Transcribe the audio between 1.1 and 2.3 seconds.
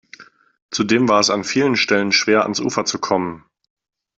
es an vielen Stellen